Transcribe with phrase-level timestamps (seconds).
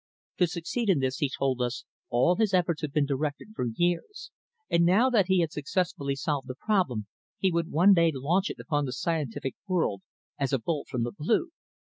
[0.37, 4.31] To succeed in this, he told us, all his efforts had been directed for years,
[4.67, 7.05] and now that he had successfully solved the problem
[7.37, 10.01] he would one day launch it upon the scientific world
[10.39, 11.51] as a bolt from the blue.